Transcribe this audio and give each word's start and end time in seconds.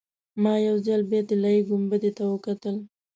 ما 0.41 0.53
یو 0.67 0.77
ځل 0.87 1.01
بیا 1.11 1.21
طلایي 1.29 1.61
ګنبدې 1.69 2.11
ته 2.17 2.23
وکتل. 2.31 2.75